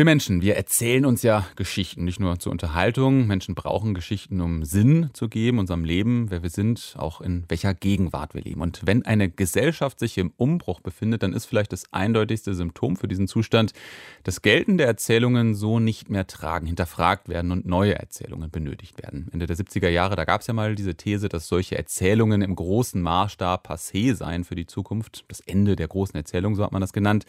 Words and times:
wir 0.00 0.06
Menschen, 0.06 0.40
wir 0.40 0.56
erzählen 0.56 1.04
uns 1.04 1.22
ja 1.22 1.46
Geschichten, 1.56 2.04
nicht 2.04 2.20
nur 2.20 2.38
zur 2.38 2.52
Unterhaltung. 2.52 3.26
Menschen 3.26 3.54
brauchen 3.54 3.92
Geschichten, 3.92 4.40
um 4.40 4.64
Sinn 4.64 5.10
zu 5.12 5.28
geben, 5.28 5.58
unserem 5.58 5.84
Leben, 5.84 6.30
wer 6.30 6.42
wir 6.42 6.48
sind, 6.48 6.94
auch 6.96 7.20
in 7.20 7.44
welcher 7.48 7.74
Gegenwart 7.74 8.32
wir 8.32 8.40
leben. 8.40 8.62
Und 8.62 8.80
wenn 8.86 9.04
eine 9.04 9.28
Gesellschaft 9.28 9.98
sich 9.98 10.16
im 10.16 10.32
Umbruch 10.38 10.80
befindet, 10.80 11.22
dann 11.22 11.34
ist 11.34 11.44
vielleicht 11.44 11.72
das 11.72 11.92
eindeutigste 11.92 12.54
Symptom 12.54 12.96
für 12.96 13.08
diesen 13.08 13.28
Zustand, 13.28 13.74
dass 14.22 14.40
geltende 14.40 14.84
Erzählungen 14.84 15.54
so 15.54 15.80
nicht 15.80 16.08
mehr 16.08 16.26
tragen, 16.26 16.64
hinterfragt 16.64 17.28
werden 17.28 17.52
und 17.52 17.66
neue 17.66 17.94
Erzählungen 17.94 18.50
benötigt 18.50 19.02
werden. 19.02 19.28
Ende 19.34 19.44
der 19.44 19.56
70er 19.56 19.90
Jahre, 19.90 20.16
da 20.16 20.24
gab 20.24 20.40
es 20.40 20.46
ja 20.46 20.54
mal 20.54 20.76
diese 20.76 20.94
These, 20.94 21.28
dass 21.28 21.46
solche 21.46 21.76
Erzählungen 21.76 22.40
im 22.40 22.56
großen 22.56 23.02
Maßstab 23.02 23.70
passé 23.70 24.14
seien 24.14 24.44
für 24.44 24.54
die 24.54 24.66
Zukunft. 24.66 25.26
Das 25.28 25.40
Ende 25.40 25.76
der 25.76 25.88
großen 25.88 26.16
Erzählung, 26.16 26.54
so 26.54 26.64
hat 26.64 26.72
man 26.72 26.80
das 26.80 26.94
genannt. 26.94 27.26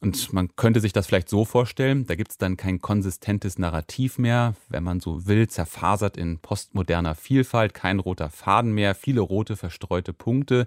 Und 0.00 0.32
man 0.32 0.54
könnte 0.56 0.80
sich 0.80 0.92
das 0.92 1.06
vielleicht 1.06 1.28
so 1.28 1.44
vorstellen, 1.44 2.06
da 2.06 2.14
gibt 2.14 2.30
es 2.32 2.38
dann 2.38 2.56
kein 2.56 2.80
konsistentes 2.80 3.58
Narrativ 3.58 4.18
mehr, 4.18 4.54
wenn 4.68 4.84
man 4.84 5.00
so 5.00 5.26
will, 5.26 5.48
zerfasert 5.48 6.16
in 6.16 6.38
postmoderner 6.38 7.14
Vielfalt, 7.14 7.74
kein 7.74 7.98
roter 7.98 8.30
Faden 8.30 8.72
mehr, 8.72 8.94
viele 8.94 9.20
rote 9.20 9.56
verstreute 9.56 10.12
Punkte, 10.12 10.66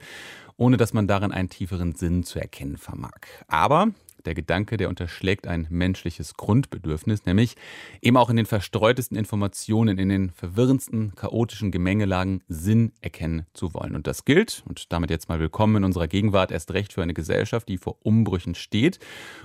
ohne 0.58 0.78
dass 0.78 0.94
man 0.94 1.08
darin 1.08 1.32
einen 1.32 1.50
tieferen 1.50 1.96
Sinn 1.96 2.24
zu 2.24 2.40
erkennen 2.40 2.78
vermag. 2.78 3.20
Aber 3.48 3.90
der 4.26 4.34
Gedanke, 4.34 4.78
der 4.78 4.90
unterschlägt 4.90 5.48
ein 5.48 5.68
menschliches 5.70 6.36
Grundbedürfnis, 6.36 7.26
nämlich 7.26 7.56
eben 8.02 8.18
auch 8.18 8.30
in 8.30 8.36
den 8.36 8.46
verstreutesten 8.46 9.18
Informationen, 9.18 9.98
in 9.98 10.10
den 10.10 10.30
verwirrendsten, 10.32 11.14
chaotischen 11.16 11.72
Gemengelagen 11.72 12.42
Sinn 12.48 12.92
erkennen 13.02 13.46
zu 13.54 13.74
wollen. 13.74 13.96
Und 13.96 14.08
das 14.08 14.26
gilt, 14.26 14.64
und 14.68 14.92
damit 14.92 15.10
jetzt 15.10 15.30
mal 15.30 15.40
willkommen 15.40 15.78
in 15.78 15.84
unserer 15.84 16.08
Gegenwart, 16.08 16.52
erst 16.52 16.74
recht 16.74 16.94
für 16.94 17.04
eine 17.04 17.14
Gesellschaft, 17.14 17.68
die 17.68 17.78
vor 17.78 17.98
Umbrüchen 18.04 18.56
steht 18.56 19.00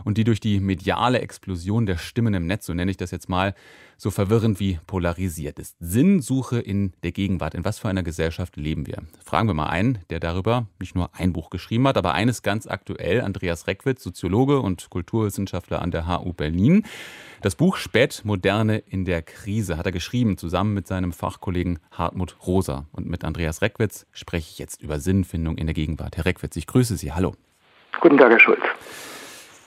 und 0.04 0.18
die 0.18 0.24
durch 0.24 0.40
die 0.40 0.60
mediale 0.60 1.20
Explosion 1.20 1.86
der 1.86 1.98
Stimmen 1.98 2.34
im 2.34 2.46
Netz, 2.46 2.66
so 2.66 2.74
nenne 2.74 2.90
ich 2.90 2.96
das 2.96 3.10
jetzt 3.10 3.28
mal, 3.28 3.54
so 3.96 4.10
verwirrend 4.10 4.60
wie 4.60 4.78
polarisiert 4.86 5.58
ist. 5.58 5.76
Sinnsuche 5.80 6.60
in 6.60 6.92
der 7.02 7.12
Gegenwart. 7.12 7.54
In 7.54 7.64
was 7.64 7.78
für 7.78 7.88
einer 7.88 8.02
Gesellschaft 8.02 8.56
leben 8.56 8.86
wir? 8.86 8.98
Fragen 9.24 9.48
wir 9.48 9.54
mal 9.54 9.68
einen, 9.68 9.98
der 10.10 10.20
darüber 10.20 10.66
nicht 10.78 10.94
nur 10.94 11.14
ein 11.14 11.32
Buch 11.32 11.50
geschrieben 11.50 11.86
hat, 11.88 11.96
aber 11.96 12.14
eines 12.14 12.42
ganz 12.42 12.66
aktuell, 12.66 13.20
Andreas 13.20 13.66
Reckwitz, 13.66 14.02
Soziologe 14.02 14.60
und 14.64 14.90
Kulturwissenschaftler 14.90 15.80
an 15.80 15.90
der 15.90 16.08
HU 16.08 16.32
Berlin. 16.32 16.84
Das 17.42 17.54
Buch 17.54 17.76
Spätmoderne 17.76 18.78
in 18.78 19.04
der 19.04 19.22
Krise 19.22 19.76
hat 19.76 19.86
er 19.86 19.92
geschrieben, 19.92 20.38
zusammen 20.38 20.74
mit 20.74 20.86
seinem 20.86 21.12
Fachkollegen 21.12 21.78
Hartmut 21.92 22.36
Rosa. 22.46 22.86
Und 22.90 23.06
mit 23.06 23.24
Andreas 23.24 23.62
Reckwitz 23.62 24.06
spreche 24.12 24.48
ich 24.50 24.58
jetzt 24.58 24.82
über 24.82 24.98
Sinnfindung 24.98 25.58
in 25.58 25.66
der 25.66 25.74
Gegenwart. 25.74 26.16
Herr 26.16 26.24
Reckwitz, 26.24 26.56
ich 26.56 26.66
grüße 26.66 26.96
Sie. 26.96 27.12
Hallo. 27.12 27.34
Guten 28.00 28.18
Tag, 28.18 28.30
Herr 28.30 28.40
Schulz. 28.40 28.62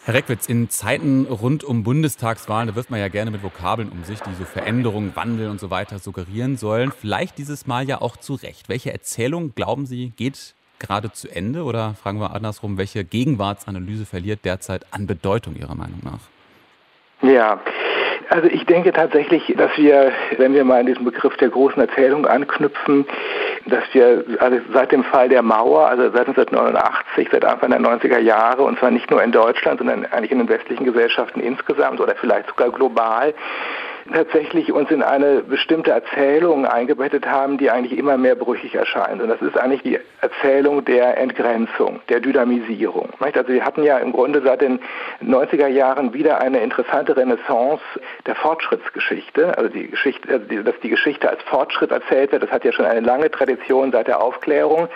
Herr 0.07 0.13
Reckwitz, 0.13 0.47
in 0.47 0.69
Zeiten 0.69 1.25
rund 1.25 1.65
um 1.65 1.83
Bundestagswahlen, 1.83 2.69
da 2.69 2.75
wirft 2.75 2.89
man 2.89 2.99
ja 2.99 3.09
gerne 3.09 3.29
mit 3.29 3.43
Vokabeln 3.43 3.89
um 3.89 4.05
sich, 4.05 4.21
die 4.21 4.33
so 4.35 4.45
Veränderungen, 4.45 5.13
Wandel 5.17 5.49
und 5.49 5.59
so 5.59 5.69
weiter 5.69 5.99
suggerieren 5.99 6.55
sollen. 6.55 6.93
Vielleicht 6.97 7.37
dieses 7.37 7.67
Mal 7.67 7.89
ja 7.89 7.99
auch 7.99 8.15
zu 8.15 8.35
Recht. 8.35 8.69
Welche 8.69 8.93
Erzählung, 8.93 9.53
glauben 9.53 9.85
Sie, 9.85 10.13
geht 10.15 10.55
gerade 10.79 11.11
zu 11.11 11.27
Ende? 11.29 11.63
Oder 11.63 11.95
fragen 12.01 12.19
wir 12.19 12.33
andersrum, 12.33 12.77
welche 12.77 13.03
Gegenwartsanalyse 13.03 14.05
verliert 14.05 14.45
derzeit 14.45 14.85
an 14.91 15.07
Bedeutung 15.07 15.55
Ihrer 15.55 15.75
Meinung 15.75 16.01
nach? 16.03 16.19
Ja, 17.21 17.59
also 18.29 18.47
ich 18.49 18.65
denke 18.65 18.91
tatsächlich, 18.91 19.53
dass 19.57 19.71
wir, 19.77 20.11
wenn 20.37 20.53
wir 20.53 20.63
mal 20.65 20.81
an 20.81 20.85
diesen 20.85 21.05
Begriff 21.05 21.35
der 21.37 21.49
großen 21.49 21.81
Erzählung 21.81 22.25
anknüpfen, 22.25 23.05
dass 23.65 23.83
wir 23.93 24.23
also 24.39 24.59
seit 24.73 24.91
dem 24.91 25.03
Fall 25.03 25.29
der 25.29 25.41
Mauer, 25.41 25.87
also 25.87 26.03
seit 26.03 26.27
1989, 26.27 27.29
seit 27.31 27.45
Anfang 27.45 27.71
der 27.71 27.79
90er 27.79 28.19
Jahre, 28.19 28.63
und 28.63 28.77
zwar 28.79 28.91
nicht 28.91 29.09
nur 29.09 29.23
in 29.23 29.31
Deutschland, 29.31 29.79
sondern 29.79 30.05
eigentlich 30.05 30.31
in 30.31 30.39
den 30.39 30.49
westlichen 30.49 30.85
Gesellschaften 30.85 31.39
insgesamt 31.39 31.99
oder 31.99 32.15
vielleicht 32.15 32.49
sogar 32.49 32.69
global, 32.69 33.33
tatsächlich 34.13 34.71
uns 34.71 34.91
in 34.91 35.03
eine 35.03 35.41
bestimmte 35.41 35.91
Erzählung 35.91 36.65
eingebettet 36.65 37.25
haben, 37.25 37.57
die 37.57 37.69
eigentlich 37.69 37.97
immer 37.97 38.17
mehr 38.17 38.35
brüchig 38.35 38.75
erscheint. 38.75 39.21
Und 39.21 39.29
das 39.29 39.41
ist 39.41 39.57
eigentlich 39.57 39.83
die 39.83 39.99
Erzählung 40.21 40.85
der 40.85 41.17
Entgrenzung, 41.17 41.99
der 42.09 42.19
Dynamisierung. 42.19 43.09
Also 43.19 43.47
wir 43.47 43.65
hatten 43.65 43.83
ja 43.83 43.97
im 43.97 44.11
Grunde 44.11 44.41
seit 44.41 44.61
den 44.61 44.79
90er 45.23 45.67
Jahren 45.67 46.13
wieder 46.13 46.39
eine 46.39 46.59
interessante 46.59 47.15
Renaissance 47.15 47.81
der 48.25 48.35
Fortschrittsgeschichte. 48.35 49.57
Also 49.57 49.69
die 49.69 49.87
Geschichte, 49.87 50.29
also 50.29 50.63
dass 50.63 50.79
die 50.81 50.89
Geschichte 50.89 51.29
als 51.29 51.41
Fortschritt 51.43 51.91
erzählt 51.91 52.31
wird, 52.31 52.43
das 52.43 52.51
hat 52.51 52.65
ja 52.65 52.71
schon 52.71 52.85
eine 52.85 53.01
lange 53.01 53.29
Tradition 53.29 53.91
seit 53.91 54.07
der 54.07 54.21
Aufklärung. 54.21 54.87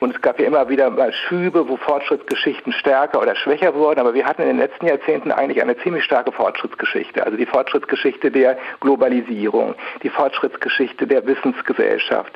Und 0.00 0.14
es 0.14 0.20
gab 0.22 0.38
ja 0.40 0.46
immer 0.46 0.68
wieder 0.68 0.90
mal 0.90 1.12
Schübe, 1.12 1.68
wo 1.68 1.76
Fortschrittsgeschichten 1.76 2.72
stärker 2.72 3.20
oder 3.20 3.34
schwächer 3.34 3.74
wurden. 3.74 4.00
Aber 4.00 4.14
wir 4.14 4.26
hatten 4.26 4.42
in 4.42 4.48
den 4.48 4.58
letzten 4.58 4.86
Jahrzehnten 4.86 5.32
eigentlich 5.32 5.62
eine 5.62 5.76
ziemlich 5.78 6.04
starke 6.04 6.32
Fortschrittsgeschichte. 6.32 7.24
Also 7.24 7.36
die 7.36 7.46
Fortschrittsgeschichte 7.46 8.30
der 8.30 8.55
Globalisierung, 8.80 9.74
die 10.02 10.08
Fortschrittsgeschichte 10.08 11.06
der 11.06 11.26
Wissensgesellschaft, 11.26 12.32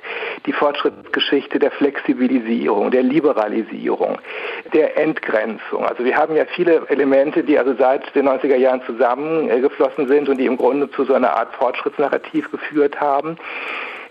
die 0.46 0.52
Fortschrittsgeschichte 0.52 1.58
der 1.58 1.70
Flexibilisierung, 1.70 2.90
der 2.90 3.02
Liberalisierung, 3.02 4.18
der 4.72 4.96
Entgrenzung. 4.96 5.84
Also 5.84 6.04
wir 6.04 6.16
haben 6.16 6.36
ja 6.36 6.44
viele 6.44 6.82
Elemente, 6.88 7.44
die 7.44 7.58
also 7.58 7.74
seit 7.74 8.14
den 8.14 8.28
90er 8.28 8.56
Jahren 8.56 8.82
zusammengeflossen 8.86 10.08
sind 10.08 10.28
und 10.28 10.38
die 10.38 10.46
im 10.46 10.56
Grunde 10.56 10.90
zu 10.90 11.04
so 11.04 11.14
einer 11.14 11.36
Art 11.36 11.54
Fortschrittsnarrativ 11.54 12.50
geführt 12.50 13.00
haben. 13.00 13.36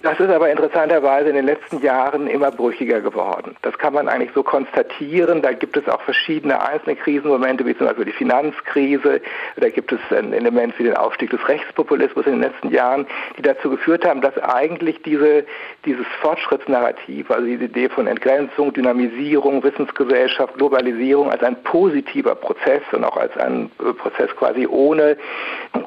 Das 0.01 0.17
ist 0.17 0.29
aber 0.29 0.49
interessanterweise 0.49 1.27
in 1.27 1.35
den 1.35 1.45
letzten 1.45 1.81
Jahren 1.81 2.27
immer 2.27 2.51
brüchiger 2.51 3.01
geworden. 3.01 3.57
Das 3.63 3.77
kann 3.77 3.93
man 3.93 4.07
eigentlich 4.07 4.31
so 4.33 4.43
konstatieren. 4.43 5.41
Da 5.41 5.51
gibt 5.51 5.75
es 5.75 5.89
auch 5.89 6.01
verschiedene 6.01 6.61
einzelne 6.61 6.95
Krisenmomente, 6.95 7.65
wie 7.65 7.77
zum 7.77 7.87
Beispiel 7.87 8.05
die 8.05 8.13
Finanzkrise. 8.13 9.19
Da 9.57 9.69
gibt 9.69 9.91
es 9.91 9.99
ein 10.11 10.31
Element 10.31 10.79
wie 10.79 10.83
den 10.83 10.95
Aufstieg 10.95 11.31
des 11.31 11.45
Rechtspopulismus 11.45 12.25
in 12.27 12.33
den 12.33 12.41
letzten 12.43 12.69
Jahren, 12.69 13.07
die 13.38 13.41
dazu 13.41 13.69
geführt 13.69 14.05
haben, 14.05 14.21
dass 14.21 14.38
eigentlich 14.38 15.01
diese, 15.01 15.45
dieses 15.83 16.05
Fortschrittsnarrativ, 16.21 17.29
also 17.29 17.45
diese 17.45 17.65
Idee 17.65 17.89
von 17.89 18.07
Entgrenzung, 18.07 18.71
Dynamisierung, 18.71 19.61
Wissensgesellschaft, 19.63 20.55
Globalisierung 20.55 21.29
als 21.29 21.43
ein 21.43 21.61
positiver 21.63 22.35
Prozess 22.35 22.83
und 22.93 23.03
auch 23.03 23.17
als 23.17 23.35
ein 23.35 23.69
äh, 23.79 23.91
Prozess 23.91 24.33
quasi 24.38 24.65
ohne, 24.65 25.17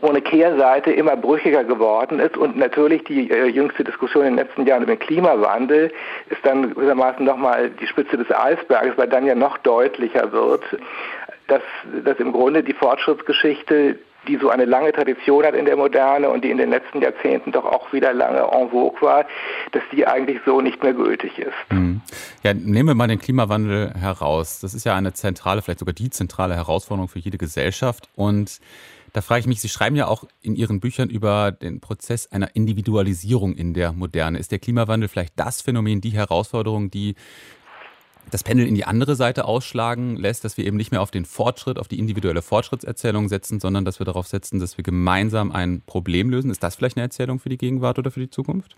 ohne 0.03 0.21
Kehrseite 0.21 0.93
immer 0.93 1.17
brüchiger 1.17 1.65
geworden 1.65 2.21
ist 2.21 2.37
und 2.37 2.59
natürlich 2.59 3.05
die 3.05 3.31
äh, 3.31 3.47
jüngste 3.47 3.85
Diskussion 3.85 4.02
Diskussion 4.03 4.27
in 4.27 4.37
den 4.37 4.45
letzten 4.45 4.67
Jahren 4.67 4.83
über 4.83 4.97
den 4.97 4.99
Klimawandel 4.99 5.93
ist 6.29 6.45
dann 6.45 6.75
gewissermaßen 6.75 7.25
nochmal 7.25 7.71
die 7.71 7.87
Spitze 7.87 8.17
des 8.17 8.31
Eisberges, 8.33 8.99
weil 8.99 9.09
dann 9.09 9.27
ja 9.27 9.37
noch 9.37 9.59
deutlicher 9.59 10.33
wird, 10.33 10.65
dass, 11.47 11.63
dass 12.05 12.19
im 12.19 12.33
Grunde 12.33 12.65
die 12.65 12.73
Fortschrittsgeschichte 12.73 13.99
die 14.29 14.37
so 14.37 14.51
eine 14.51 14.67
lange 14.67 14.93
Tradition 14.93 15.45
hat 15.45 15.57
in 15.57 15.65
der 15.65 15.77
Moderne 15.77 16.31
und 16.31 16.45
die 16.45 16.51
in 16.53 16.57
den 16.59 16.71
letzten 16.71 17.03
Jahrzehnten 17.03 17.51
doch 17.51 17.65
auch 17.65 17.93
wieder 17.93 18.13
lange 18.13 18.39
en 18.39 18.71
vogue 18.71 19.03
war, 19.03 19.27
dass 19.73 19.83
die 19.91 20.07
eigentlich 20.07 20.39
so 20.47 20.61
nicht 20.61 20.81
mehr 20.81 20.95
gültig 20.95 21.41
ist. 21.41 21.53
Mhm. 21.71 22.01
Ja, 22.45 22.55
nehmen 22.55 22.91
wir 22.91 22.95
mal 22.95 23.09
den 23.09 23.19
Klimawandel 23.19 23.93
heraus. 23.99 24.61
Das 24.61 24.75
ist 24.75 24.85
ja 24.85 24.95
eine 24.95 25.13
zentrale, 25.13 25.61
vielleicht 25.61 25.81
sogar 25.81 25.93
die 25.93 26.09
zentrale 26.09 26.55
Herausforderung 26.55 27.09
für 27.09 27.19
jede 27.19 27.37
Gesellschaft 27.37 28.09
und 28.15 28.61
da 29.13 29.21
frage 29.21 29.41
ich 29.41 29.47
mich, 29.47 29.61
Sie 29.61 29.69
schreiben 29.69 29.97
ja 29.97 30.07
auch 30.07 30.25
in 30.41 30.57
Ihren 30.57 30.81
Büchern 30.81 31.11
über 31.11 31.53
den 31.53 31.81
Prozess 31.81 32.29
einer 32.29 32.57
Individualisierung 32.57 33.55
in 33.55 33.75
der 33.75 33.93
Moderne. 33.93 34.39
Ist 34.39 34.53
der 34.53 34.59
Klimawandel 34.59 35.09
vielleicht 35.09 35.39
das 35.39 35.61
Phänomen, 35.61 36.01
die 36.01 36.11
Herausforderung, 36.11 36.91
die 36.91 37.15
das 38.31 38.43
Pendel 38.43 38.67
in 38.67 38.75
die 38.75 38.85
andere 38.85 39.15
Seite 39.15 39.45
ausschlagen 39.45 40.17
lässt, 40.17 40.45
dass 40.45 40.57
wir 40.57 40.65
eben 40.65 40.77
nicht 40.77 40.93
mehr 40.93 41.03
auf 41.03 41.11
den 41.11 41.25
Fortschritt, 41.27 41.79
auf 41.79 41.89
die 41.89 41.99
individuelle 41.99 42.41
Fortschrittserzählung 42.41 43.29
setzen, 43.29 43.61
sondern 43.61 43.85
dass 43.85 44.01
wir 44.01 44.07
darauf 44.07 44.27
setzen, 44.27 44.61
dass 44.61 44.79
wir 44.79 44.85
gemeinsam 44.85 45.53
ein 45.53 45.83
Problem 45.85 46.31
lösen? 46.31 46.51
Ist 46.51 46.63
das 46.63 46.77
vielleicht 46.77 46.97
eine 46.97 47.05
Erzählung 47.05 47.39
für 47.39 47.51
die 47.51 47.59
Gegenwart 47.59 47.99
oder 47.99 48.11
für 48.11 48.21
die 48.21 48.31
Zukunft? 48.31 48.77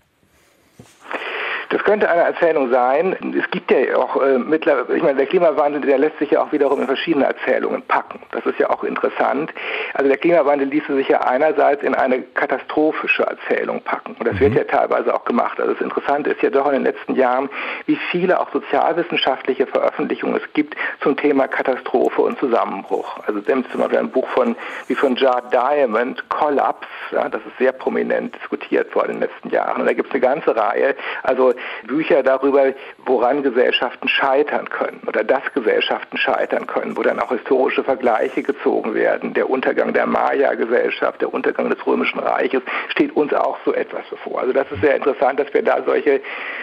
Das 1.74 1.82
könnte 1.82 2.08
eine 2.08 2.22
Erzählung 2.22 2.70
sein. 2.70 3.34
Es 3.36 3.50
gibt 3.50 3.68
ja 3.72 3.96
auch 3.96 4.22
äh, 4.22 4.38
mittlerweile, 4.38 4.96
ich 4.96 5.02
meine, 5.02 5.16
der 5.16 5.26
Klimawandel, 5.26 5.80
der 5.80 5.98
lässt 5.98 6.16
sich 6.20 6.30
ja 6.30 6.40
auch 6.40 6.52
wiederum 6.52 6.80
in 6.80 6.86
verschiedene 6.86 7.24
Erzählungen 7.24 7.82
packen. 7.82 8.20
Das 8.30 8.46
ist 8.46 8.60
ja 8.60 8.70
auch 8.70 8.84
interessant. 8.84 9.52
Also 9.92 10.08
der 10.08 10.16
Klimawandel 10.16 10.68
ließe 10.68 10.94
sich 10.94 11.08
ja 11.08 11.22
einerseits 11.22 11.82
in 11.82 11.96
eine 11.96 12.22
katastrophische 12.22 13.24
Erzählung 13.24 13.80
packen. 13.80 14.14
Und 14.16 14.24
das 14.24 14.34
mhm. 14.34 14.40
wird 14.40 14.54
ja 14.54 14.62
teilweise 14.62 15.12
auch 15.12 15.24
gemacht. 15.24 15.58
Also 15.58 15.72
das 15.72 15.82
Interessante 15.82 16.30
ist 16.30 16.42
ja 16.42 16.50
doch 16.50 16.66
in 16.66 16.74
den 16.74 16.84
letzten 16.84 17.16
Jahren, 17.16 17.50
wie 17.86 17.96
viele 17.96 18.38
auch 18.38 18.52
sozialwissenschaftliche 18.52 19.66
Veröffentlichungen 19.66 20.36
es 20.36 20.52
gibt 20.52 20.76
zum 21.00 21.16
Thema 21.16 21.48
Katastrophe 21.48 22.22
und 22.22 22.38
Zusammenbruch. 22.38 23.18
Also 23.26 23.40
zum 23.40 23.64
Beispiel 23.80 23.98
ein 23.98 24.10
Buch 24.10 24.28
von, 24.28 24.54
wie 24.86 24.94
von 24.94 25.16
Jard 25.16 25.52
Diamond, 25.52 26.28
Collapse, 26.28 26.86
ja, 27.10 27.28
das 27.28 27.40
ist 27.40 27.58
sehr 27.58 27.72
prominent 27.72 28.32
diskutiert 28.36 28.94
worden 28.94 29.14
in 29.14 29.20
den 29.20 29.28
letzten 29.28 29.50
Jahren. 29.50 29.80
Und 29.80 29.88
da 29.88 29.92
gibt 29.92 30.10
es 30.10 30.14
eine 30.14 30.20
ganze 30.20 30.54
Reihe. 30.54 30.94
Also 31.24 31.52
Bücher 31.86 32.22
darüber, 32.22 32.72
woran 33.06 33.42
Gesellschaften 33.42 34.08
scheitern 34.08 34.68
können 34.68 35.00
oder 35.06 35.24
dass 35.24 35.42
Gesellschaften 35.54 36.16
scheitern 36.16 36.66
können, 36.66 36.96
wo 36.96 37.02
dann 37.02 37.20
auch 37.20 37.30
historische 37.30 37.84
Vergleiche 37.84 38.42
gezogen 38.42 38.94
werden. 38.94 39.34
Der 39.34 39.48
Untergang 39.50 39.92
der 39.92 40.06
Maya-Gesellschaft, 40.06 41.20
der 41.20 41.32
Untergang 41.32 41.70
des 41.70 41.86
Römischen 41.86 42.18
Reiches 42.18 42.62
steht 42.88 43.14
uns 43.16 43.32
auch 43.32 43.58
so 43.64 43.74
etwas 43.74 44.02
bevor. 44.10 44.40
Also 44.40 44.52
das 44.52 44.70
ist 44.70 44.80
sehr 44.80 44.96
interessant, 44.96 45.38
dass 45.40 45.52
wir 45.52 45.62
da 45.62 45.82
solche, 45.84 46.20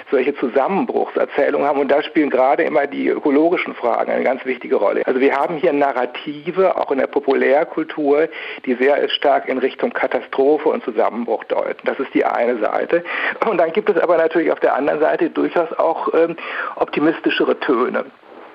solche 0.10 0.36
Zusammenbruchserzählungen 0.36 1.68
haben 1.68 1.80
und 1.80 1.90
da 1.90 2.02
spielen 2.04 2.30
gerade 2.30 2.64
immer 2.64 2.88
die 2.88 3.08
ökologischen 3.08 3.76
Fragen 3.76 4.12
eine 4.12 4.24
ganz 4.24 4.46
wichtige 4.46 4.76
Rolle. 4.76 5.02
Also 5.06 5.20
wir 5.20 5.36
haben 5.36 5.56
hier 5.56 5.74
Narrative, 5.74 6.76
auch 6.76 6.92
in 6.92 6.98
der 6.98 7.08
Populärkultur, 7.08 8.28
die 8.66 8.76
sehr 8.76 9.08
stark 9.10 9.48
in 9.48 9.58
Richtung 9.58 9.92
Katastrophe 9.94 10.70
und 10.70 10.84
Zusammenbruch 10.84 11.44
deuten. 11.46 11.86
Das 11.86 12.00
ist 12.00 12.14
die 12.14 12.26
eine 12.26 12.58
Seite. 12.60 13.04
Und 13.46 13.58
dann 13.58 13.72
gibt 13.72 13.90
es 13.90 13.98
aber 13.98 14.18
natürlich 14.18 14.52
auf 14.52 14.60
der 14.60 14.76
anderen 14.76 14.91
Seite 15.00 15.30
durchaus 15.30 15.72
auch 15.74 16.10
ähm, 16.14 16.36
optimistischere 16.76 17.60
Töne. 17.60 18.06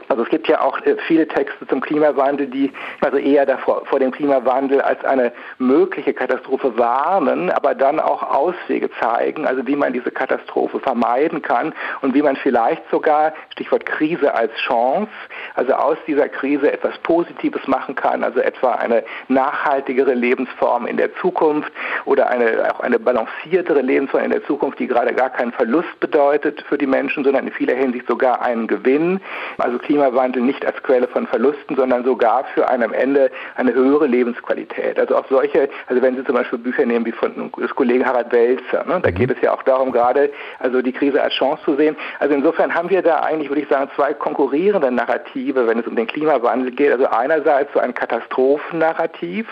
Also 0.08 0.22
es 0.22 0.28
gibt 0.28 0.48
ja 0.48 0.60
auch 0.60 0.78
äh, 0.82 0.96
viele 1.06 1.26
Texte 1.26 1.66
zum 1.66 1.80
Klimawandel, 1.80 2.46
die 2.46 2.72
also 3.00 3.16
eher 3.16 3.46
davor, 3.46 3.84
vor 3.86 3.98
dem 3.98 4.10
Klimawandel 4.10 4.80
als 4.80 5.04
eine 5.04 5.32
mögliche 5.58 6.14
Katastrophe 6.14 6.76
warnen, 6.78 7.50
aber 7.50 7.74
dann 7.74 8.00
auch 8.00 8.22
Auswege 8.22 8.90
zeigen, 9.00 9.46
also 9.46 9.66
wie 9.66 9.76
man 9.76 9.92
diese 9.92 10.10
Katastrophe 10.10 10.78
vermeiden 10.80 11.42
kann 11.42 11.74
und 12.02 12.14
wie 12.14 12.22
man 12.22 12.36
vielleicht 12.36 12.88
sogar, 12.90 13.32
Stichwort 13.50 13.86
Krise 13.86 14.34
als 14.34 14.52
Chance, 14.56 15.10
also 15.54 15.72
aus 15.74 15.98
dieser 16.06 16.28
Krise 16.28 16.72
etwas 16.72 16.96
Positives 16.98 17.66
machen 17.66 17.94
kann, 17.94 18.22
also 18.22 18.40
etwa 18.40 18.72
eine 18.72 19.04
nachhaltigere 19.28 20.14
Lebensform 20.14 20.86
in 20.86 20.96
der 20.96 21.14
Zukunft 21.16 21.72
oder 22.04 22.28
eine, 22.28 22.74
auch 22.74 22.80
eine 22.80 22.98
balanciertere 22.98 23.80
Lebensform 23.80 24.24
in 24.24 24.30
der 24.30 24.44
Zukunft, 24.44 24.78
die 24.78 24.86
gerade 24.86 25.14
gar 25.14 25.30
keinen 25.30 25.52
Verlust 25.52 25.98
bedeutet 26.00 26.62
für 26.68 26.78
die 26.78 26.86
Menschen, 26.86 27.24
sondern 27.24 27.46
in 27.46 27.52
vieler 27.52 27.74
Hinsicht 27.74 28.06
sogar 28.06 28.42
einen 28.42 28.66
Gewinn. 28.66 29.20
Also 29.58 29.78
Klima 29.78 29.95
Klimawandel 29.96 30.42
nicht 30.42 30.64
als 30.66 30.82
Quelle 30.82 31.08
von 31.08 31.26
Verlusten, 31.26 31.74
sondern 31.74 32.04
sogar 32.04 32.44
für 32.52 32.68
einen 32.68 32.82
am 32.82 32.92
Ende 32.92 33.30
eine 33.54 33.72
höhere 33.72 34.06
Lebensqualität. 34.06 34.98
Also 34.98 35.16
auch 35.16 35.24
solche, 35.30 35.70
also 35.86 36.02
wenn 36.02 36.16
Sie 36.16 36.24
zum 36.24 36.34
Beispiel 36.34 36.58
Bücher 36.58 36.84
nehmen 36.84 37.06
wie 37.06 37.12
von 37.12 37.50
des 37.58 37.74
Kollegen 37.74 38.04
Harald 38.04 38.30
Welzer, 38.30 38.84
ne, 38.84 39.00
da 39.02 39.10
mhm. 39.10 39.14
geht 39.14 39.30
es 39.30 39.40
ja 39.40 39.54
auch 39.54 39.62
darum, 39.62 39.92
gerade 39.92 40.30
also 40.58 40.82
die 40.82 40.92
Krise 40.92 41.22
als 41.22 41.32
Chance 41.32 41.62
zu 41.64 41.76
sehen. 41.76 41.96
Also 42.18 42.34
insofern 42.34 42.74
haben 42.74 42.90
wir 42.90 43.00
da 43.00 43.20
eigentlich, 43.20 43.48
würde 43.48 43.62
ich 43.62 43.68
sagen, 43.68 43.90
zwei 43.96 44.12
konkurrierende 44.12 44.90
Narrative, 44.90 45.66
wenn 45.66 45.78
es 45.78 45.86
um 45.86 45.96
den 45.96 46.06
Klimawandel 46.06 46.72
geht. 46.72 46.92
Also 46.92 47.06
einerseits 47.06 47.72
so 47.72 47.80
ein 47.80 47.94
Katastrophennarrativ, 47.94 49.46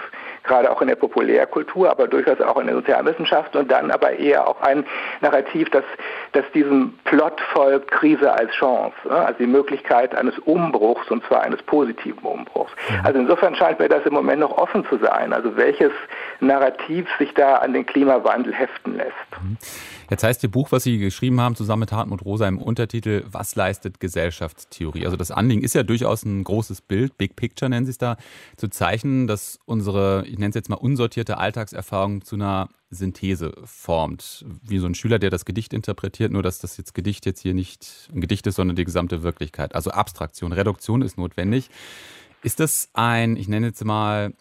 gerade 0.45 0.71
auch 0.71 0.81
in 0.83 0.89
der 0.89 0.97
Populärkultur, 0.97 1.91
aber 1.91 2.07
durchaus 2.07 2.41
auch 2.41 2.59
in 2.59 2.67
der 2.67 2.77
Sozialwissenschaft 2.77 3.57
und 3.57 3.71
dann 3.71 3.91
aber 3.91 4.13
eher 4.19 4.47
auch 4.47 4.61
ein 4.61 4.85
Narrativ, 5.21 5.71
das, 5.71 5.85
das 6.33 6.45
diesem 6.55 6.99
Plot 7.05 7.41
folgt, 7.53 7.91
Krise 7.91 8.33
als 8.33 8.53
Chance, 8.53 8.95
ne? 9.05 9.17
also 9.17 9.39
die 9.39 9.47
Möglichkeit 9.47 10.15
eines 10.15 10.39
Umbruchs 10.41 11.11
und 11.11 11.25
zwar 11.25 11.43
eines 11.43 11.63
positiven 11.63 12.23
Umbruchs. 12.23 12.73
Mhm. 12.89 13.07
Also 13.07 13.19
insofern 13.19 13.55
scheint 13.57 13.79
mir 13.79 13.89
das 13.89 14.05
im 14.05 14.13
Moment 14.13 14.41
noch 14.41 14.57
offen 14.57 14.87
zu 14.89 14.99
sein, 14.99 15.33
also 15.33 15.57
welches 15.57 15.93
Narrativ 16.41 17.09
sich 17.19 17.33
da 17.35 17.57
an 17.57 17.73
den 17.73 17.87
Klimawandel 17.87 18.53
heften 18.53 18.97
lässt. 18.97 19.13
Mhm. 19.43 19.57
Jetzt 20.11 20.23
heißt 20.23 20.43
Ihr 20.43 20.51
Buch, 20.51 20.71
was 20.71 20.85
Sie 20.85 20.99
geschrieben 20.99 21.41
haben, 21.41 21.57
zusammen 21.57 21.81
mit 21.81 21.93
Hartmut 21.93 22.25
Rosa 22.25 22.47
im 22.47 22.59
Untertitel 22.59 23.25
Was 23.31 23.57
leistet 23.57 24.01
Gesellschaftstheorie? 24.01 25.07
Also 25.07 25.17
das 25.17 25.31
Anliegen 25.31 25.63
ist 25.63 25.75
ja 25.75 25.83
durchaus 25.83 26.25
ein 26.25 26.45
großes 26.45 26.83
Bild, 26.83 27.17
Big 27.17 27.37
Picture 27.37 27.71
nennen 27.71 27.87
Sie 27.87 27.91
es 27.91 27.99
da, 27.99 28.17
zu 28.57 28.69
zeichnen, 28.69 29.27
dass 29.27 29.59
unsere, 29.65 30.25
ich 30.35 30.41
nenne 30.41 30.51
es 30.51 30.57
jetzt 30.57 30.69
mal 30.69 30.77
unsortierte 30.77 31.39
Alltagserfahrung 31.39 32.25
zu 32.25 32.35
einer 32.35 32.69
Synthese 32.91 33.53
formt. 33.65 34.45
Wie 34.63 34.81
so 34.81 34.87
ein 34.87 34.97
Schüler, 34.97 35.21
der 35.21 35.31
das 35.31 35.45
Gedicht 35.45 35.73
interpretiert, 35.73 36.33
nur 36.33 36.43
dass 36.43 36.59
das 36.59 36.77
jetzt 36.77 36.93
Gedicht 36.93 37.25
jetzt 37.25 37.41
hier 37.41 37.55
nicht 37.55 38.09
ein 38.13 38.21
Gedicht 38.21 38.45
ist, 38.49 38.57
sondern 38.57 38.75
die 38.75 38.85
gesamte 38.85 39.23
Wirklichkeit. 39.23 39.77
Also 39.77 39.93
Abstraktion, 39.93 40.53
Reduktion 40.53 41.03
ist 41.03 41.17
notwendig. 41.19 41.71
Ist 42.43 42.59
das 42.59 42.89
ein, 42.95 43.37
ich 43.37 43.47
nenne 43.47 43.69
jetzt 43.69 43.85
mal, 43.85 44.35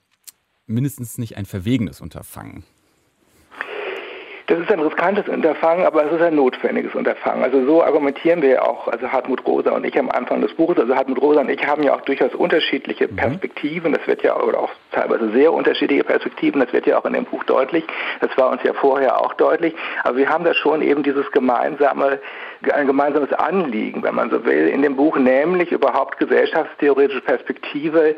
mindestens 0.65 1.19
nicht 1.19 1.37
ein 1.37 1.45
verwegenes 1.45 2.01
Unterfangen? 2.01 2.63
Das 4.53 4.61
ist 4.61 4.71
ein 4.71 4.81
riskantes 4.81 5.27
Unterfangen, 5.27 5.83
aber 5.83 6.05
es 6.05 6.11
ist 6.11 6.21
ein 6.21 6.35
notwendiges 6.35 6.93
Unterfangen. 6.93 7.43
Also 7.43 7.65
so 7.65 7.83
argumentieren 7.83 8.43
wir 8.43 8.63
auch, 8.63 8.87
also 8.87 9.11
Hartmut 9.11 9.43
Rosa 9.47 9.71
und 9.71 9.83
ich 9.83 9.97
am 9.97 10.11
Anfang 10.11 10.41
des 10.41 10.53
Buches. 10.53 10.77
Also 10.77 10.95
Hartmut 10.95 11.19
Rosa 11.19 11.41
und 11.41 11.49
ich 11.49 11.65
haben 11.65 11.81
ja 11.81 11.95
auch 11.95 12.01
durchaus 12.01 12.35
unterschiedliche 12.35 13.07
mhm. 13.07 13.15
Perspektiven. 13.15 13.93
Das 13.93 14.05
wird 14.05 14.21
ja 14.21 14.39
oder 14.39 14.59
auch 14.59 14.69
teilweise 14.91 15.31
sehr 15.31 15.51
unterschiedliche 15.51 16.03
Perspektiven. 16.03 16.61
Das 16.61 16.71
wird 16.71 16.85
ja 16.85 16.99
auch 16.99 17.05
in 17.05 17.13
dem 17.13 17.25
Buch 17.25 17.43
deutlich. 17.45 17.83
Das 18.21 18.29
war 18.37 18.51
uns 18.51 18.61
ja 18.61 18.73
vorher 18.73 19.19
auch 19.19 19.33
deutlich. 19.33 19.73
Aber 20.03 20.17
wir 20.17 20.29
haben 20.29 20.43
da 20.43 20.53
schon 20.53 20.83
eben 20.83 21.01
dieses 21.01 21.31
gemeinsame, 21.31 22.19
ein 22.71 22.87
gemeinsames 22.87 23.33
Anliegen, 23.33 24.03
wenn 24.03 24.15
man 24.15 24.29
so 24.29 24.45
will, 24.45 24.67
in 24.67 24.81
dem 24.81 24.95
Buch, 24.95 25.17
nämlich 25.17 25.71
überhaupt 25.71 26.17
gesellschaftstheoretische 26.19 27.21
Perspektive 27.21 28.15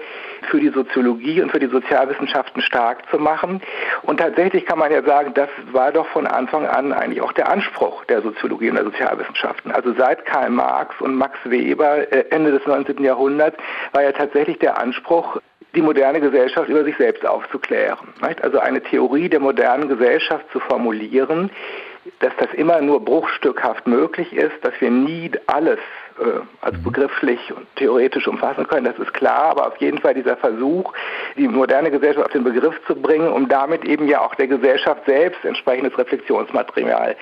für 0.50 0.60
die 0.60 0.70
Soziologie 0.70 1.42
und 1.42 1.52
für 1.52 1.60
die 1.60 1.68
Sozialwissenschaften 1.68 2.62
stark 2.62 3.10
zu 3.10 3.18
machen. 3.18 3.62
Und 4.04 4.20
tatsächlich 4.20 4.66
kann 4.66 4.80
man 4.80 4.92
ja 4.92 5.04
sagen, 5.04 5.34
das 5.34 5.50
war 5.72 5.92
doch 5.92 6.08
von 6.08 6.28
Anfang 6.28 6.66
an 6.68 6.94
eigentlich 6.94 7.22
auch 7.22 7.34
der 7.34 7.50
Anspruch 7.50 8.06
der 8.06 8.22
Soziologie 8.22 8.70
und 8.70 8.76
der 8.76 8.86
Sozialwissenschaften. 8.86 9.72
Also 9.72 9.94
seit 9.98 10.26
Karl 10.26 10.50
Marx 10.50 11.00
und 11.02 11.16
Max 11.16 11.38
Weber 11.46 12.12
äh, 12.12 12.26
Ende 12.30 12.52
des 12.52 12.66
19. 12.66 13.04
Jahrhunderts 13.04 13.58
war 13.94 14.04
ja 14.04 14.12
tatsächlich 14.12 14.60
der 14.60 14.80
Anspruch, 14.80 15.38
die 15.76 15.82
moderne 15.82 16.22
Gesellschaft 16.22 16.70
über 16.70 16.84
sich 16.84 16.96
selbst 16.98 17.26
aufzuklären. 17.26 18.08
Also 18.42 18.60
eine 18.60 18.82
Theorie 18.82 19.30
der 19.30 19.40
modernen 19.40 19.90
Gesellschaft 19.90 20.46
zu 20.52 20.60
formulieren, 20.60 21.52
dass 22.20 22.34
das 22.38 22.54
immer 22.54 22.82
nur 22.82 23.04
bruchstückhaft 23.04 23.88
möglich 23.88 24.34
ist, 24.34 24.56
dass 24.64 24.74
wir 24.80 24.92
nie 24.92 25.32
alles 25.48 25.80
als 26.62 26.78
mhm. 26.78 26.84
begrifflich 26.84 27.40
und 27.56 27.68
theoretisch 27.76 28.28
umfassen 28.28 28.68
können, 28.68 28.86
das 28.86 28.98
ist 28.98 29.14
klar, 29.14 29.52
aber 29.52 29.68
auf 29.68 29.78
jeden 29.78 30.00
Fall 30.00 30.14
dieser 30.14 30.38
Versuch, 30.38 30.94
die 31.36 31.48
moderne 31.48 31.92
Gesellschaft 31.92 32.26
auf 32.26 32.32
den 32.32 32.44
Begriff 32.44 32.76
zu 32.88 32.96
bringen, 32.96 33.28
um 33.28 33.48
damit 33.50 33.86
eben 33.86 34.08
ja 34.08 34.22
auch 34.22 34.36
der 34.36 34.48
Gesellschaft 34.48 35.06
selbst 35.06 35.44
entsprechendes 35.44 35.98
Reflexionsmaterial 35.98 37.16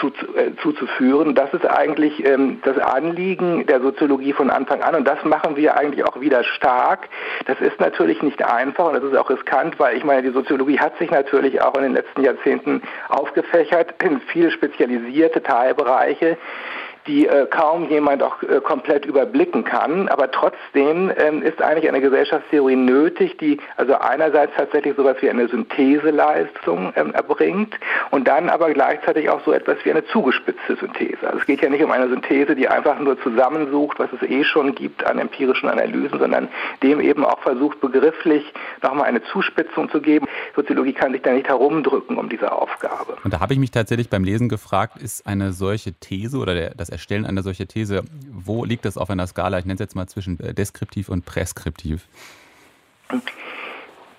zu, 0.00 0.08
äh, 0.08 0.54
zuzuführen, 0.62 1.34
das 1.34 1.52
ist 1.54 1.66
eigentlich 1.66 2.24
ähm, 2.24 2.60
das 2.64 2.78
Anliegen 2.78 3.66
der 3.66 3.80
Soziologie 3.80 4.32
von 4.32 4.50
Anfang 4.50 4.82
an 4.82 4.94
und 4.94 5.06
das 5.06 5.24
machen 5.24 5.56
wir 5.56 5.76
eigentlich 5.76 6.04
auch 6.04 6.20
wieder 6.20 6.44
stark. 6.44 7.08
Das 7.46 7.60
ist 7.60 7.80
natürlich 7.80 8.22
nicht 8.22 8.42
einfach 8.44 8.86
und 8.86 8.94
das 8.94 9.04
ist 9.04 9.16
auch 9.16 9.28
riskant, 9.28 9.78
weil 9.80 9.96
ich 9.96 10.04
meine, 10.04 10.22
die 10.22 10.32
Soziologie 10.32 10.78
hat 10.78 10.96
sich 10.98 11.10
natürlich 11.10 11.60
auch 11.62 11.74
in 11.74 11.82
den 11.82 11.94
letzten 11.94 12.22
Jahrzehnten 12.22 12.82
aufgefächert 13.08 13.94
in 14.02 14.20
viele 14.20 14.50
spezialisierte 14.50 15.42
Teilbereiche 15.42 16.38
die 17.06 17.26
äh, 17.26 17.46
kaum 17.46 17.88
jemand 17.88 18.22
auch 18.22 18.42
äh, 18.42 18.60
komplett 18.60 19.06
überblicken 19.06 19.64
kann. 19.64 20.08
Aber 20.08 20.30
trotzdem 20.30 21.12
ähm, 21.16 21.42
ist 21.42 21.62
eigentlich 21.62 21.88
eine 21.88 22.00
Gesellschaftstheorie 22.00 22.76
nötig, 22.76 23.36
die 23.38 23.58
also 23.76 23.94
einerseits 23.94 24.52
tatsächlich 24.56 24.94
so 24.96 25.06
etwas 25.06 25.22
wie 25.22 25.30
eine 25.30 25.48
Syntheseleistung 25.48 26.92
ähm, 26.96 27.12
erbringt 27.14 27.74
und 28.10 28.26
dann 28.28 28.48
aber 28.48 28.72
gleichzeitig 28.72 29.28
auch 29.30 29.44
so 29.44 29.52
etwas 29.52 29.78
wie 29.84 29.90
eine 29.90 30.04
zugespitzte 30.06 30.76
Synthese. 30.76 31.26
Also 31.26 31.38
es 31.38 31.46
geht 31.46 31.62
ja 31.62 31.68
nicht 31.68 31.84
um 31.84 31.90
eine 31.90 32.08
Synthese, 32.08 32.54
die 32.54 32.68
einfach 32.68 32.98
nur 32.98 33.20
zusammensucht, 33.22 33.98
was 33.98 34.08
es 34.12 34.28
eh 34.28 34.44
schon 34.44 34.74
gibt 34.74 35.04
an 35.04 35.18
empirischen 35.18 35.68
Analysen, 35.68 36.18
sondern 36.18 36.48
dem 36.82 37.00
eben 37.00 37.24
auch 37.24 37.40
versucht, 37.40 37.80
begrifflich 37.80 38.44
nochmal 38.82 39.06
eine 39.06 39.22
Zuspitzung 39.24 39.90
zu 39.90 40.00
geben. 40.00 40.26
Soziologie 40.54 40.92
kann 40.92 41.12
sich 41.12 41.22
da 41.22 41.32
nicht 41.32 41.48
herumdrücken 41.48 42.16
um 42.16 42.28
diese 42.28 42.52
Aufgabe. 42.52 43.16
Und 43.24 43.32
da 43.32 43.40
habe 43.40 43.52
ich 43.52 43.58
mich 43.58 43.70
tatsächlich 43.70 44.10
beim 44.10 44.24
Lesen 44.24 44.48
gefragt, 44.48 44.96
ist 45.00 45.26
eine 45.26 45.52
solche 45.52 45.92
These 45.92 46.38
oder 46.38 46.54
der, 46.54 46.74
das 46.74 46.90
Erstellen 46.96 47.26
einer 47.26 47.42
solchen 47.42 47.68
These, 47.68 48.02
wo 48.32 48.64
liegt 48.64 48.84
das 48.84 48.96
auf 48.96 49.10
einer 49.10 49.26
Skala, 49.26 49.58
ich 49.58 49.64
nenne 49.64 49.74
es 49.74 49.80
jetzt 49.80 49.94
mal 49.94 50.06
zwischen 50.06 50.40
äh, 50.40 50.54
deskriptiv 50.54 51.08
und 51.08 51.24
präskriptiv? 51.24 52.06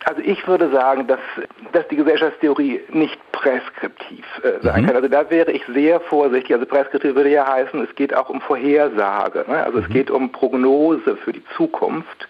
Also 0.06 0.22
ich 0.22 0.48
würde 0.48 0.72
sagen, 0.72 1.06
dass, 1.08 1.20
dass 1.74 1.86
die 1.90 1.98
Gesellschaftstheorie 1.98 2.80
nicht 2.94 3.20
präskriptiv 3.34 4.26
äh, 4.42 4.64
sein 4.64 4.84
mhm. 4.84 4.88
kann. 4.88 4.96
Also 4.96 5.10
da 5.10 5.30
wäre 5.30 5.52
ich 5.52 5.64
sehr 5.74 6.00
vorsichtig. 6.00 6.54
Also 6.54 6.66
präskriptiv 6.66 7.16
würde 7.16 7.30
ja 7.30 7.46
heißen, 7.46 7.84
es 7.84 7.94
geht 7.96 8.14
auch 8.14 8.30
um 8.30 8.40
Vorhersage. 8.40 9.44
Ne? 9.50 9.62
Also 9.62 9.80
mhm. 9.80 9.84
es 9.84 9.90
geht 9.90 10.10
um 10.10 10.32
Prognose 10.32 11.18
für 11.18 11.34
die 11.34 11.44
Zukunft. 11.58 12.28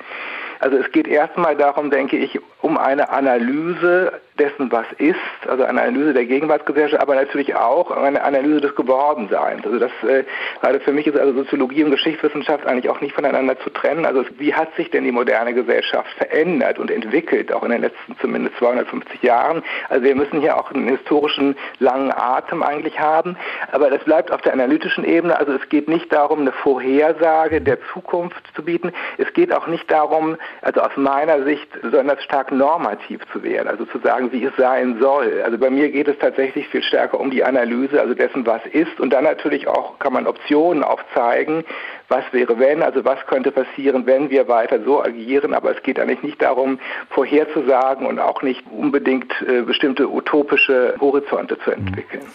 Also 0.60 0.78
es 0.78 0.92
geht 0.92 1.08
erstmal 1.08 1.56
darum, 1.56 1.90
denke 1.92 2.18
ich, 2.18 2.40
um 2.62 2.78
eine 2.78 3.10
Analyse 3.10 4.14
dessen, 4.38 4.72
was 4.72 4.86
ist, 4.98 5.18
also 5.48 5.64
eine 5.64 5.82
Analyse 5.82 6.14
der 6.14 6.26
Gegenwartsgesellschaft, 6.26 7.02
aber 7.02 7.16
natürlich 7.16 7.56
auch 7.56 7.92
eine 7.92 8.24
Analyse 8.24 8.62
des 8.62 8.76
Gewordenseins. 8.76 9.66
Also 9.66 9.80
das, 9.80 9.92
äh, 10.08 10.24
gerade 10.62 10.80
für 10.80 10.92
mich 10.92 11.08
ist 11.08 11.18
also 11.18 11.34
Soziologie 11.34 11.84
und 11.84 11.92
Geschichtswissenschaft 11.92 12.66
eigentlich 12.66 12.90
auch 12.90 13.02
nicht 13.02 13.16
voneinander 13.16 13.60
zu 13.60 13.70
trennen. 13.70 14.06
Also 14.06 14.24
wie 14.38 14.54
hat 14.54 14.76
sich 14.76 14.90
denn 14.92 15.04
die 15.04 15.12
moderne 15.12 15.54
Gesellschaft 15.54 16.10
verändert 16.18 16.80
und 16.80 16.92
entwickelt, 16.92 17.52
auch 17.52 17.64
in 17.64 17.72
den 17.72 17.82
letzten 17.82 18.18
zumindest 18.20 18.58
250 18.58 19.22
Jahren? 19.24 19.64
Also 19.90 20.04
wir 20.04 20.16
müssen 20.16 20.40
hier 20.40 20.58
auch 20.58 20.72
einen 20.72 20.88
historischen 20.88 21.56
langen 21.80 22.12
Atem 22.12 22.64
eigentlich 22.64 23.00
haben, 23.00 23.38
aber 23.72 23.90
das 23.90 24.04
bleibt 24.04 24.32
auf 24.32 24.42
der 24.42 24.54
analytischen 24.54 25.04
Ebene. 25.04 25.38
Also 25.38 25.54
es 25.54 25.70
geht 25.70 25.88
nicht 25.88 26.12
darum, 26.12 26.42
eine 26.42 26.52
Vorhersage 26.52 27.62
der 27.62 27.80
Zukunft 27.94 28.44
zu 28.56 28.64
bieten. 28.64 28.92
Es 29.18 29.34
geht 29.34 29.54
auch 29.54 29.68
nicht 29.68 29.90
darum, 29.90 30.38
also 30.62 30.82
aus 30.82 30.96
meiner 30.96 31.44
Sicht 31.44 31.68
besonders 31.82 32.24
stark 32.24 32.52
normativ 32.52 33.22
zu 33.32 33.44
werden, 33.44 33.68
also 33.68 33.86
zu 33.86 34.00
sagen, 34.00 34.32
wie 34.32 34.44
es 34.44 34.56
sein 34.58 34.98
soll. 35.00 35.42
Also 35.44 35.58
bei 35.58 35.70
mir 35.70 35.90
geht 35.90 36.08
es 36.08 36.18
tatsächlich 36.20 36.68
viel 36.68 36.84
stärker 36.84 37.20
um 37.20 37.32
die 37.32 37.44
Analyse, 37.44 38.02
also 38.02 38.14
dessen, 38.14 38.46
was 38.46 38.62
ist 38.72 39.00
und 39.00 39.12
dann 39.12 39.24
natürlich 39.24 39.68
auch 39.68 40.00
kann 40.00 40.14
man 40.14 40.28
Optionen 40.28 40.84
aufzeigen, 40.84 41.64
was 42.10 42.24
wäre 42.32 42.60
wenn, 42.60 42.84
also 42.84 43.06
was 43.06 43.20
könnte 43.28 43.52
passieren, 43.52 44.06
wenn 44.06 44.30
wir 44.30 44.48
weiter 44.48 44.84
so 44.84 45.04
agieren, 45.04 45.54
aber 45.54 45.76
es 45.76 45.84
geht 45.84 46.00
eigentlich 46.00 46.24
nicht 46.24 46.42
darum, 46.42 46.80
vorherzusagen 47.10 48.06
und 48.06 48.20
auch 48.20 48.42
nicht 48.42 48.64
unbedingt 48.72 49.34
äh, 49.42 49.62
bestimmte 49.62 50.10
utopische 50.10 50.96
Horizonte 51.00 51.58
zu 51.60 51.72
entwickeln. 51.72 52.26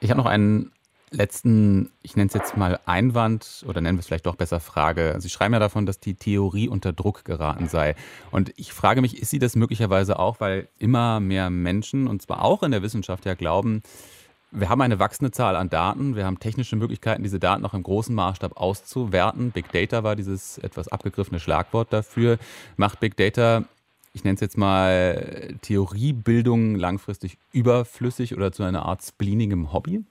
Ich 0.00 0.10
habe 0.10 0.18
noch 0.18 0.26
einen 0.26 0.71
letzten, 1.12 1.92
ich 2.02 2.16
nenne 2.16 2.28
es 2.28 2.34
jetzt 2.34 2.56
mal 2.56 2.80
Einwand 2.86 3.64
oder 3.66 3.80
nennen 3.80 3.98
wir 3.98 4.00
es 4.00 4.06
vielleicht 4.06 4.26
doch 4.26 4.36
besser 4.36 4.60
Frage. 4.60 5.16
Sie 5.18 5.30
schreiben 5.30 5.54
ja 5.54 5.60
davon, 5.60 5.86
dass 5.86 6.00
die 6.00 6.14
Theorie 6.14 6.68
unter 6.68 6.92
Druck 6.92 7.24
geraten 7.24 7.68
sei. 7.68 7.94
Und 8.30 8.52
ich 8.56 8.72
frage 8.72 9.00
mich, 9.00 9.20
ist 9.20 9.30
sie 9.30 9.38
das 9.38 9.56
möglicherweise 9.56 10.18
auch, 10.18 10.40
weil 10.40 10.68
immer 10.78 11.20
mehr 11.20 11.50
Menschen, 11.50 12.08
und 12.08 12.22
zwar 12.22 12.44
auch 12.44 12.62
in 12.62 12.70
der 12.70 12.82
Wissenschaft 12.82 13.24
ja 13.26 13.34
glauben, 13.34 13.82
wir 14.50 14.68
haben 14.68 14.82
eine 14.82 14.98
wachsende 14.98 15.30
Zahl 15.30 15.56
an 15.56 15.70
Daten, 15.70 16.14
wir 16.14 16.26
haben 16.26 16.38
technische 16.38 16.76
Möglichkeiten, 16.76 17.22
diese 17.22 17.40
Daten 17.40 17.64
auch 17.64 17.72
im 17.72 17.82
großen 17.82 18.14
Maßstab 18.14 18.58
auszuwerten. 18.58 19.50
Big 19.50 19.72
Data 19.72 20.04
war 20.04 20.14
dieses 20.14 20.58
etwas 20.58 20.88
abgegriffene 20.88 21.40
Schlagwort 21.40 21.90
dafür. 21.90 22.38
Macht 22.76 23.00
Big 23.00 23.16
Data 23.16 23.64
ich 24.14 24.24
nenne 24.24 24.34
es 24.34 24.40
jetzt 24.40 24.58
mal 24.58 25.56
Theoriebildung 25.62 26.76
langfristig 26.76 27.38
überflüssig 27.52 28.36
oder 28.36 28.52
zu 28.52 28.62
einer 28.62 28.84
Art 28.84 29.02
spleenigem 29.02 29.72
Hobby? 29.72 30.04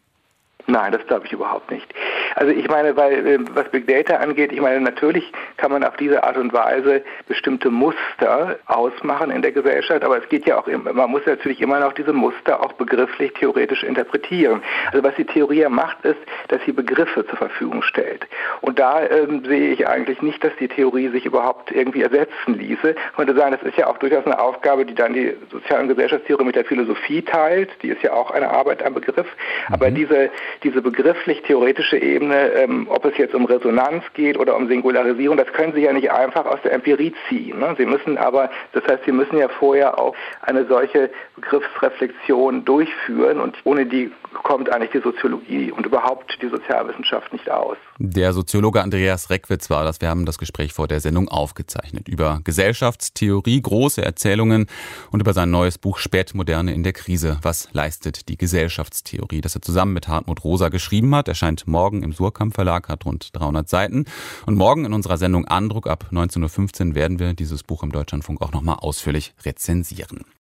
Nein, 0.67 0.91
das 0.91 1.05
glaube 1.07 1.25
ich 1.25 1.33
überhaupt 1.33 1.71
nicht. 1.71 1.87
Also 2.35 2.51
ich 2.51 2.67
meine, 2.67 2.95
weil 2.95 3.27
äh, 3.27 3.39
was 3.53 3.69
Big 3.69 3.87
Data 3.87 4.17
angeht, 4.17 4.51
ich 4.51 4.61
meine, 4.61 4.79
natürlich 4.81 5.31
kann 5.57 5.71
man 5.71 5.83
auf 5.83 5.97
diese 5.97 6.23
Art 6.23 6.37
und 6.37 6.53
Weise 6.53 7.03
bestimmte 7.27 7.69
Muster 7.69 8.57
ausmachen 8.67 9.31
in 9.31 9.41
der 9.41 9.51
Gesellschaft, 9.51 10.03
aber 10.03 10.17
es 10.17 10.29
geht 10.29 10.45
ja 10.45 10.59
auch, 10.59 10.67
man 10.67 11.09
muss 11.09 11.25
natürlich 11.25 11.61
immer 11.61 11.79
noch 11.79 11.93
diese 11.93 12.13
Muster 12.13 12.61
auch 12.63 12.73
begrifflich 12.73 13.33
theoretisch 13.33 13.83
interpretieren. 13.83 14.61
Also 14.91 15.03
was 15.03 15.15
die 15.15 15.25
Theorie 15.25 15.67
macht, 15.69 16.03
ist, 16.05 16.19
dass 16.47 16.61
sie 16.65 16.71
Begriffe 16.71 17.25
zur 17.25 17.37
Verfügung 17.37 17.81
stellt. 17.81 18.27
Und 18.61 18.79
da 18.79 19.01
ähm, 19.07 19.43
sehe 19.45 19.71
ich 19.71 19.87
eigentlich 19.87 20.21
nicht, 20.21 20.43
dass 20.43 20.55
die 20.59 20.67
Theorie 20.67 21.09
sich 21.09 21.25
überhaupt 21.25 21.71
irgendwie 21.71 22.01
ersetzen 22.01 22.53
ließe. 22.57 22.91
Ich 22.91 23.15
könnte 23.15 23.35
sagen, 23.35 23.51
das 23.51 23.63
ist 23.63 23.77
ja 23.77 23.87
auch 23.87 23.97
durchaus 23.97 24.25
eine 24.25 24.39
Aufgabe, 24.39 24.85
die 24.85 24.95
dann 24.95 25.13
die 25.13 25.35
Sozial- 25.51 25.81
und 25.81 25.87
Gesellschaftstheorie 25.89 26.45
mit 26.45 26.55
der 26.55 26.65
Philosophie 26.65 27.21
teilt. 27.21 27.69
Die 27.81 27.89
ist 27.89 28.01
ja 28.03 28.13
auch 28.13 28.31
eine 28.31 28.49
Arbeit 28.49 28.83
am 28.83 28.93
Begriff. 28.93 29.27
Aber 29.71 29.89
mhm. 29.89 29.95
diese, 29.95 30.29
diese 30.63 30.81
begrifflich-theoretische 30.81 31.97
Ebene, 31.97 32.51
ähm, 32.53 32.87
ob 32.89 33.05
es 33.05 33.17
jetzt 33.17 33.33
um 33.33 33.45
Resonanz 33.45 34.03
geht 34.13 34.37
oder 34.37 34.55
um 34.55 34.67
Singularisierung, 34.67 35.37
das 35.37 35.51
können 35.53 35.73
Sie 35.73 35.81
ja 35.81 35.93
nicht 35.93 36.11
einfach 36.11 36.45
aus 36.45 36.59
der 36.63 36.73
Empirie 36.73 37.13
ziehen. 37.29 37.59
Ne? 37.59 37.75
Sie 37.77 37.85
müssen 37.85 38.17
aber, 38.17 38.49
das 38.73 38.83
heißt, 38.85 39.03
Sie 39.05 39.11
müssen 39.11 39.37
ja 39.37 39.49
vorher 39.49 39.99
auch 39.99 40.15
eine 40.41 40.65
solche 40.65 41.09
Begriffsreflexion 41.35 42.65
durchführen 42.65 43.39
und 43.39 43.57
ohne 43.63 43.85
die 43.85 44.11
kommt 44.43 44.71
eigentlich 44.71 44.91
die 44.91 45.01
Soziologie 45.01 45.71
und 45.71 45.85
überhaupt 45.85 46.37
die 46.41 46.49
Sozialwissenschaft 46.49 47.31
nicht 47.33 47.49
aus. 47.49 47.77
Der 47.97 48.33
Soziologe 48.33 48.81
Andreas 48.81 49.29
Reckwitz 49.29 49.69
war 49.69 49.83
das. 49.83 50.01
Wir 50.01 50.09
haben 50.09 50.25
das 50.25 50.37
Gespräch 50.37 50.73
vor 50.73 50.87
der 50.87 50.99
Sendung 50.99 51.27
aufgezeichnet 51.27 52.07
über 52.07 52.39
Gesellschaftstheorie, 52.43 53.61
große 53.61 54.03
Erzählungen 54.03 54.67
und 55.11 55.19
über 55.19 55.33
sein 55.33 55.51
neues 55.51 55.77
Buch 55.77 55.97
Spätmoderne 55.97 56.73
in 56.73 56.83
der 56.83 56.93
Krise. 56.93 57.37
Was 57.41 57.69
leistet 57.73 58.29
die 58.29 58.37
Gesellschaftstheorie? 58.37 59.41
Das 59.41 59.55
er 59.55 59.61
zusammen 59.61 59.93
mit 59.93 60.07
Hartmut 60.41 60.43
Rosa 60.43 60.69
geschrieben 60.69 61.13
hat, 61.15 61.27
erscheint 61.27 61.67
morgen 61.67 62.03
im 62.03 62.13
Surkamp 62.13 62.53
Verlag, 62.53 62.89
hat 62.89 63.05
rund 63.05 63.29
300 63.33 63.69
Seiten. 63.69 64.05
Und 64.45 64.55
morgen 64.55 64.85
in 64.85 64.93
unserer 64.93 65.17
Sendung 65.17 65.45
Andruck 65.45 65.87
ab 65.87 66.07
19.15 66.11 66.89
Uhr 66.89 66.95
werden 66.95 67.19
wir 67.19 67.33
dieses 67.33 67.63
Buch 67.63 67.83
im 67.83 67.91
Deutschlandfunk 67.91 68.41
auch 68.41 68.51
nochmal 68.51 68.77
ausführlich 68.79 69.33
rezensieren. 69.45 70.25